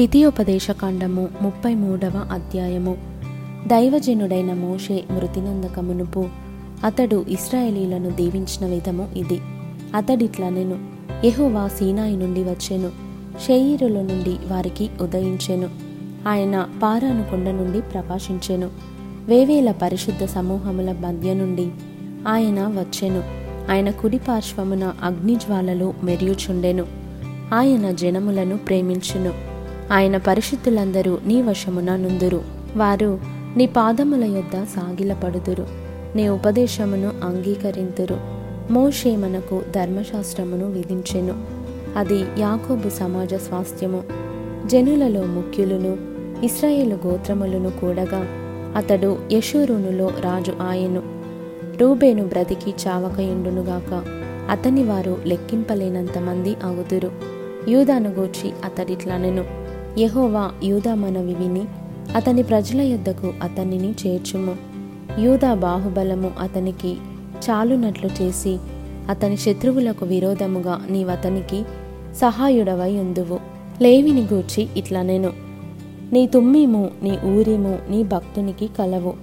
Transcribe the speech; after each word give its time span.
ద్వితీయోపదేశకాండము 0.00 1.28
ముప్పై 1.42 1.74
మూడవ 1.74 2.28
అధ్యాయము. 2.32 2.98
దైవజనుడైన 3.66 4.52
మోషే 4.52 5.04
మృతినందక 5.10 5.80
మునుపు 5.80 6.28
అతడు 6.84 7.24
ఇస్రాయేలీలను 7.28 8.10
దీవించిన 8.10 8.66
విధము 8.66 9.08
ఇది. 9.16 9.40
అతడిట్లా 9.94 10.48
నేను 10.48 10.78
ఎహోవా 11.26 11.68
సీనాయి 11.68 12.16
నుండి 12.16 12.44
వచ్చెను 12.44 12.90
షేయిరుల 13.46 14.00
నుండి 14.00 14.38
వారికి 14.46 14.90
ఉదయించెను 15.00 15.68
ఆయన 16.28 16.68
పారాను 16.82 17.30
కొండ 17.30 17.48
నుండి 17.48 17.80
ప్రకాశించెను 17.80 18.70
వేవేల 19.26 19.72
పరిశుద్ధ 19.72 20.24
సమూహముల 20.24 20.92
మధ్య 20.92 21.34
నుండి 21.34 21.68
ఆయన 22.28 22.60
వచ్చెను 22.60 23.22
ఆయన 23.70 23.90
కుడి 23.90 24.18
పార్శ్వమున 24.18 24.94
అగ్నిజ్వాలలు 25.02 25.94
మెరియుచుండెను 26.04 26.86
ఆయన 27.54 27.90
జనములను 27.90 28.58
ప్రేమించును. 28.58 29.49
ఆయన 29.92 30.16
పరిశుద్ధులందరూ 30.16 31.18
నీ 31.26 31.42
వశమున 31.42 31.96
నుందురు. 31.96 32.40
వారు 32.76 33.20
నీ 33.56 33.66
పాదముల 33.66 34.24
యొద్ద 34.24 34.64
సాగిలపడుదురు. 34.64 35.66
నీ 36.16 36.28
ఉపదేశమును 36.28 37.12
అంగీకరింతురు. 37.24 38.16
మోషే 38.72 39.16
మనకు 39.16 39.62
ధర్మశాస్త్రమును 39.74 40.66
విధించెను. 40.70 41.44
అది 41.96 42.24
యాకోబు 42.38 42.88
సమాజ 42.88 43.34
స్వాస్థ్యము. 43.34 44.02
జనులలో 44.66 45.22
ముఖ్యులను 45.22 45.98
ఇస్రాయేలు 46.44 46.98
గోత్రములను 47.06 47.70
కూడగా 47.70 48.26
అతడు 48.76 49.18
యశూరునులో 49.32 50.08
రాజు 50.08 50.52
ఆయను. 50.60 51.02
రూబేను 51.80 52.24
బ్రతికి 52.24 52.74
చావకయుండునుగాక 52.86 54.04
అతని 54.50 54.84
వారు 54.84 55.18
లెక్కింపలేనంత 55.26 56.18
మంది 56.18 56.54
అగుదురు 56.62 57.10
యూదాను 57.68 58.10
గూర్చి 58.10 58.52
అతడిట్లనెను. 58.64 59.59
యహోవా 59.98 60.50
యూదా 60.64 60.94
మనవి 60.94 61.34
విని 61.34 61.62
అతని 62.16 62.42
ప్రజల 62.42 62.80
యొద్దకు 62.80 63.32
అతనిని 63.42 63.94
చేర్చుము. 64.06 64.56
యూదా 65.18 65.54
బాహుబలము 65.54 66.30
అతనికి 66.40 66.96
చాలునట్లు 67.50 68.10
చేసి 68.22 68.58
అతని 69.08 69.36
శత్రువులకు 69.36 70.06
విరోధముగా 70.06 70.86
నీవతనికి 70.90 71.62
సహాయుడవై 72.16 72.96
ఉందువు. 72.96 73.38
లేవిని 73.82 74.22
గూర్చి 74.32 74.68
ఇట్లనెను 74.76 75.32
నీ 76.12 76.26
తుమ్మీము 76.26 76.90
నీ 77.02 77.10
ఊరిము 77.10 77.78
నీ 77.90 78.02
భక్తునికి 78.02 78.66
కలవు. 78.66 79.14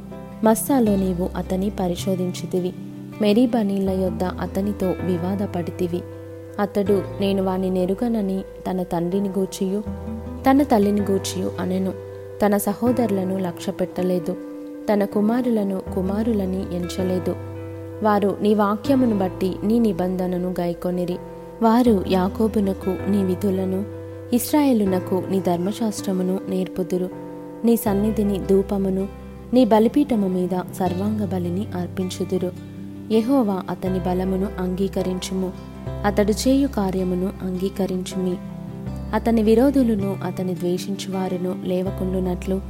మస్సాలో 0.44 0.96
నీవు 0.96 1.30
అతని 1.36 1.72
పరిశోధించితివి. 1.80 2.74
మెరీబనీల 3.22 3.90
యొద్ద 3.90 4.24
అతనితో 4.24 4.88
వివాదపడితివి. 4.88 6.02
అతడు 6.60 7.04
నేను 7.22 7.44
వాని 7.44 7.70
నెరుగనని 7.70 8.42
తన 8.70 8.84
తండ్రిని 8.84 9.30
గూర్చియు 9.30 9.84
తన 10.50 10.64
తల్లిని 10.64 11.02
గూర్చియు 11.02 11.52
అనెను. 11.60 11.94
తన 12.46 12.58
సహోదరులను 12.58 13.38
లక్ష్య 13.38 13.72
పెట్టలేదు 13.72 14.36
తన 14.94 15.06
కుమారులను 15.06 15.82
కుమారులని 15.96 16.76
ఎంచలేదు. 16.76 17.36
వారు 18.04 18.38
నీ 18.42 18.54
వాక్యమును 18.54 19.18
బట్టి 19.18 19.56
నీ 19.64 19.80
నిబంధనను 19.80 20.56
గైకొనిరి. 20.60 21.18
వారు 21.62 22.04
యాకోబునకు 22.08 22.90
నీ 22.90 23.24
విధులను 23.24 23.86
ఇస్రాయేలునకు 24.36 25.24
నీ 25.30 25.40
ధర్మశాస్త్రమును 25.40 26.40
నేర్పుదురు. 26.50 27.10
నీ 27.66 27.76
సన్నిధిని 27.76 28.40
ధూపమును 28.50 29.08
నీ 29.54 29.66
బలిపీఠము 29.66 30.28
మీద 30.28 30.60
సర్వాంగ 30.80 31.26
బలిని 31.26 31.68
అర్పించుదురు. 31.76 32.52
యహోవా 33.12 33.64
అతని 33.70 34.00
బలమును 34.00 34.48
అంగీకరించుము. 34.60 35.52
అతడు 36.06 36.32
చేయు 36.32 36.68
కార్యమును 36.68 37.30
అంగీకరించుమి. 37.42 38.38
అతని 39.14 39.44
విరోధులను 39.44 40.18
అతని 40.24 40.54
ద్వేషించువారును 40.54 41.56
లేవకుండునట్లు 41.64 42.62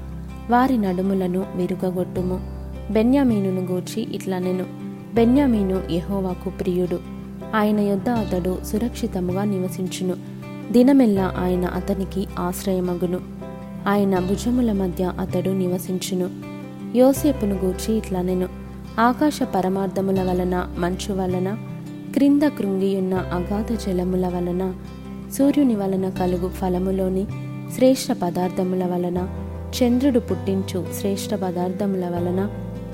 వారి 0.50 0.78
నడుములను 0.78 1.46
విరుగగొట్టుము. 1.56 2.40
బెన్యామీనును 2.92 3.62
గూర్చి 3.62 4.08
ఇట్లా 4.16 4.40
నేను 4.40 4.66
బెన్యామీను 5.16 5.84
యహోవాకు 5.92 6.50
ప్రియుడు. 6.50 7.00
ఆయన 7.56 7.80
యొద్ద 7.80 8.10
అతడు 8.10 8.58
సురక్షితముగా 8.66 9.44
నివసించును. 9.44 10.14
దినమెల్లా 10.72 11.34
ఆయన 11.40 11.66
అతనికి 11.66 12.28
ఆశ్రయమగును. 12.40 13.20
ఆయన 13.88 14.20
భుజముల 14.20 14.72
మధ్య 14.72 15.14
అతడు 15.20 15.50
నివసించును. 15.50 16.30
యోసేపును 16.98 17.56
గూర్చి 17.56 17.96
ఇట్లా 17.96 18.22
నేను 18.22 18.48
ఆకాశ 19.00 19.40
పరమార్థముల 19.44 20.24
వలన 20.24 20.76
మంచు 20.80 21.14
వలన 21.14 21.58
క్రింద 22.14 22.42
కృంగియున్న 22.44 23.14
అగాధ 23.14 23.74
జలముల 23.74 24.28
వలన 24.28 24.74
సూర్యుని 25.36 25.76
వలన 25.76 26.10
కలుగు 26.10 26.50
ఫలములోని 26.50 27.26
శ్రేష్ఠ 27.76 28.12
పదార్థముల 28.12 28.84
వలన 28.86 29.20
చంద్రుడు 29.78 30.20
పుట్టించు 30.20 30.86
శ్రేష్ఠ 31.00 31.34
పదార్థముల 31.34 32.06
వలన 32.06 32.50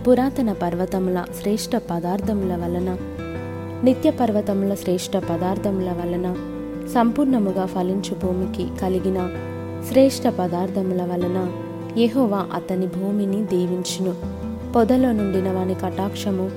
పురాతన 0.08 0.52
పర్వతముల 0.52 1.26
శ్రేష్ఠ 1.42 1.76
పదార్థముల 1.76 2.56
వలన 2.56 2.98
నిత్య 3.84 4.12
పర్వతముల 4.12 4.74
శ్రేష్ఠ 4.74 5.18
పదార్థముల 5.18 5.90
వలన 5.90 6.36
సంపూర్ణముగా 6.94 7.66
ఫలించు 7.66 8.16
భూమికి 8.16 8.70
కలిగిన 8.82 9.30
శ్రేష్ఠ 9.90 10.28
పదార్థముల 10.28 11.02
వలన 11.02 11.52
యెహోవా 11.98 12.46
అతని 12.54 12.88
భూమిని 12.88 13.46
దీవించును. 13.46 14.14
పొదలో 14.72 15.12
నుండిన 15.12 15.50
వాని 15.52 15.74
కటాక్షము 15.74 16.52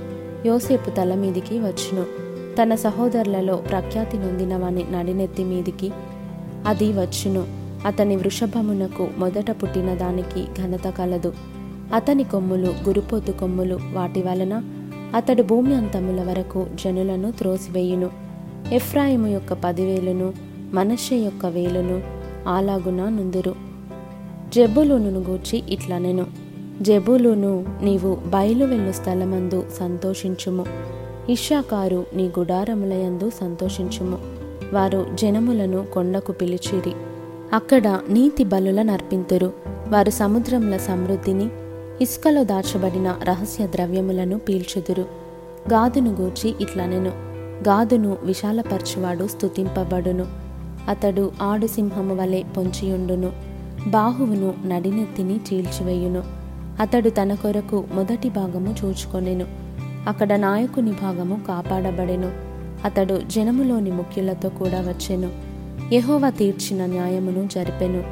యోసేపు 0.47 0.91
తల 0.91 1.15
మీదికి 1.15 1.59
వచ్చును. 1.59 2.26
తన 2.63 2.75
సహోదరులలో 2.75 3.57
ప్రఖ్యాతి 3.57 4.19
నొందినవని 4.19 4.85
నడినెత్తి 4.93 5.45
మీదికి 5.45 5.91
అది 6.67 6.93
వచ్చును. 6.93 7.45
అతని 7.87 8.17
వృషభమునకు 8.17 9.09
మొదట 9.19 9.51
పుట్టిన 9.51 9.95
దానికి 9.95 10.45
ఘనత 10.63 10.89
కలదు. 10.89 11.33
అతని 11.95 12.25
కొమ్ములు 12.25 12.67
గురుపోతు 12.67 13.33
కొమ్ములు 13.33 13.79
వాటి 13.93 14.23
వలన 14.23 14.63
అతడు 15.15 15.43
భూమి 15.43 15.75
అంతముల 15.75 16.23
వరకు 16.23 16.67
జనులను 16.85 17.31
త్రోసివేయును. 17.31 18.11
ఎఫ్రాయిము 18.73 19.27
యొక్క 19.27 19.53
పదివేలును 19.53 20.33
మనష్య 20.73 21.17
యొక్క 21.17 21.47
వేలును 21.47 22.03
ఆలాగున 22.49 23.09
నుందురు. 23.09 23.55
జెబులును 24.55 25.11
గూర్చి 25.11 25.63
ఇట్లనెను. 25.69 26.27
జెబులును 26.83 27.65
నీవు 27.83 28.15
బయలు 28.15 28.65
వెళ్ళు 28.65 28.93
స్థలమందు 28.93 29.65
సంతోషించుము. 29.79 30.65
ఇషాకారు 31.31 32.07
నీ 32.15 32.31
గుడారములయందు 32.39 33.31
సంతోషించుము. 33.41 34.19
వారు 34.73 35.07
జనములను 35.15 35.87
కొండకు 35.87 36.33
పిలిచిరి. 36.33 36.93
అక్కడ 37.53 38.01
నీతి 38.09 38.45
బలుల 38.45 38.83
నర్పింతురు 38.83 39.53
వారు 39.89 40.11
సముద్రముల 40.11 40.77
సమృద్ధిని 40.77 41.49
ఇసుకలో 42.01 42.45
దాచబడిన 42.45 43.17
రహస్య 43.23 43.67
ద్రవ్యములను 43.67 44.39
పీల్చుదురు. 44.39 45.05
గాదును 45.73 46.11
గూర్చి 46.11 46.55
ఇట్లనెను. 46.61 47.09
గాదును 47.69 48.17
విశాలపరచువాడు 48.23 49.27
స్తుతింపబడును. 49.27 50.27
అతడు 50.89 51.33
ఆడు 51.43 51.67
సింహము 51.67 52.15
వలె 52.15 52.43
పొంచియుండును. 52.57 53.33
బాహువును 53.87 54.55
నడినెత్తిని 54.67 55.37
చీల్చివేయును. 55.37 56.23
అతడు 56.81 57.11
తన 57.11 57.35
కొరకు 57.35 57.85
మొదటి 57.95 58.29
భాగము 58.29 58.75
చూచుకొనెను. 58.85 59.66
అక్కడ 60.09 60.37
నాయకుని 60.37 60.91
భాగము 60.91 61.41
కాపాడబడెను. 61.49 62.33
అతడు 62.85 63.21
జనములోని 63.27 63.91
ముఖ్యులతో 63.91 64.49
కూడా 64.49 64.81
వచ్చెను. 64.81 65.31
యహోవా 65.95 66.31
తీర్చిన 66.31 66.87
న్యాయమును 66.87 67.49
జరిపెను. 67.55 68.05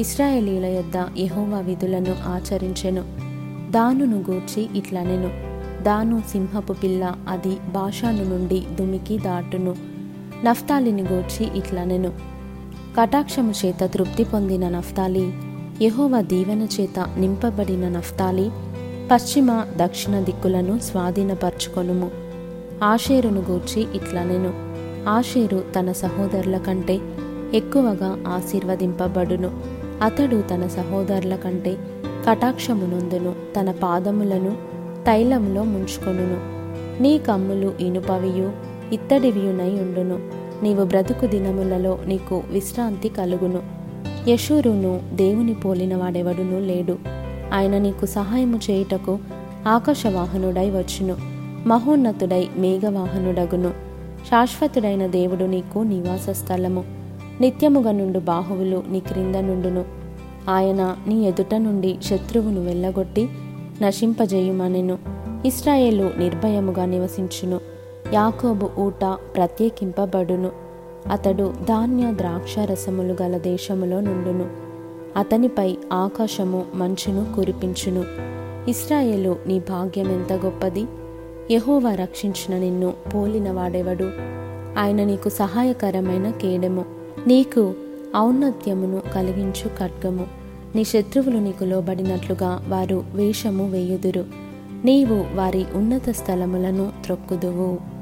ఇస్రాయేలీల 0.00 0.66
యొద్ద 0.66 0.92
యహోవా 1.18 1.60
విధులను 1.60 2.16
ఆచరించెను. 2.28 3.04
దానును 3.70 4.24
గూర్చి 4.30 4.68
ఇట్లనెను. 4.76 5.30
దాను 5.82 6.22
సింహపు 6.32 6.72
పిల్ల 6.72 7.14
అది 7.28 7.56
భాషాను 7.74 8.24
నుండి 8.24 8.66
దుమికి 8.74 9.18
దాటును. 9.18 9.76
నఫ్తాలిని 10.44 11.02
గూర్చి 11.02 11.58
ఇట్లనెను. 11.58 12.12
కటాక్షము 13.00 13.52
చేత 13.66 13.86
తృప్తి 13.86 14.24
పొందిన 14.24 14.68
నఫ్తాలి 14.68 15.32
యహోవ 15.82 16.20
దీవెన 16.20 16.62
చేత 16.62 17.06
నింపబడిన 17.18 17.88
నఫ్తాలి 17.88 18.50
పశ్చిమ 19.10 19.64
దక్షిణ 19.76 20.20
దిక్కులను 20.20 20.78
స్వాధీనపరచుకొనుము. 20.78 22.10
ఆషేరును 22.82 23.42
గూర్చి 23.50 23.82
ఇట్లనెను 23.82 24.52
ఆషేరు 25.08 25.64
తన 25.78 25.92
సహోదరుల 25.92 26.58
కంటే 26.58 27.00
ఎక్కువగా 27.54 28.18
ఆశీర్వదింపబడును. 28.28 29.50
అతడు 30.02 30.42
తన 30.50 30.66
సహోదరుల 30.66 31.36
కంటే 31.36 31.76
కటాక్షమునందును 32.28 33.34
తన 33.60 33.70
పాదములను 33.70 34.50
తైలములో 35.06 35.64
ముంచుకొనును. 35.64 36.38
నీ 37.02 37.18
కమ్ములు 37.18 37.72
ఇనుపవియు 37.80 38.52
ఇత్తడివియునై 38.92 39.70
ఉండును. 39.70 40.18
నీవు 40.64 40.84
బ్రతుకు 40.84 41.26
దినములలో 41.26 41.98
నీకు 42.06 42.42
విశ్రాంతి 42.50 43.08
కలుగును. 43.08 43.62
యశూరును 44.30 45.00
దేవుని 45.14 45.54
పోలిన 45.54 45.96
వాడెవడునూ 45.96 46.58
లేడు. 46.58 47.25
ఆయన 47.54 47.78
నీకు 47.78 48.06
సహాయము 48.06 48.60
చేయుటకు 48.70 49.18
ఆకాశవాహనుడై 49.68 50.70
వచ్చును 50.70 51.16
మహోన్నతుడై 51.68 52.48
మేఘవాహనుడగును. 52.56 53.68
శాశ్వతుడైన 54.28 55.06
దేవుడు 55.06 55.44
నీకు 55.44 55.78
నివాస 55.78 56.30
స్థలము 56.30 56.84
నిత్యముగా 57.40 57.90
నుండు 57.92 58.18
బాహువులు 58.18 58.82
నీ 58.88 59.00
క్రింద 59.00 59.34
నుండును. 59.34 59.84
ఆయన 60.50 60.96
నీ 61.06 61.24
ఎదుట 61.24 61.54
నుండి 61.54 61.98
శత్రువును 62.02 62.60
వెళ్ళగొట్టి 62.60 63.28
నశింపజేయుమనెను. 63.82 64.98
ఇస్రాయేలు 65.44 66.10
నిర్భయముగా 66.18 66.84
నివసించును. 66.84 67.60
యాకోబు 68.12 68.70
ఊట 68.78 69.04
ప్రత్యేకింపబడును. 69.04 70.50
అతడు 71.10 71.54
ధాన్య 71.68 72.12
ద్రాక్ష 72.12 72.58
రసములు 72.58 73.16
గల 73.22 73.38
దేశములో 73.38 74.00
నుండును. 74.00 74.66
అతనిపై 75.16 75.76
ఆకాశము 75.92 76.64
మంచును 76.74 77.34
కురిపించును. 77.36 78.04
ఇస్రాయేలు 78.70 79.36
నీ 79.46 79.58
భాగ్యం 79.58 80.10
ఎంత 80.10 80.32
గొప్పది? 80.32 80.86
యహోవా 81.50 81.94
రక్షించిన 81.94 82.58
నిన్ను 82.58 82.94
పోలిన 83.14 83.50
వాడెవడు? 83.50 84.10
ఆయన 84.78 85.04
నీకు 85.04 85.28
సహాయకరమైన 85.28 86.30
కేడము. 86.30 86.84
నీకు 87.26 87.74
ఔన్నత్యమును 88.18 89.02
కలిగించు 89.14 89.70
ఖడ్గము. 89.78 90.26
నీ 90.74 90.84
శత్రువులు 90.84 91.38
నీకు 91.38 91.64
లోబడినట్లుగా 91.64 92.64
వారు 92.68 93.04
వేషము 93.14 93.70
వేయుదురు. 93.70 94.24
నీవు 94.84 95.36
వారి 95.36 95.66
ఉన్నత 95.74 96.10
స్థలములను 96.10 96.92
త్రొక్కుదువు. 97.04 97.95